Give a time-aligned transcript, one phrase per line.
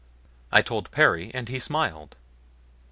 [0.51, 2.15] I told Perry, and he smiled.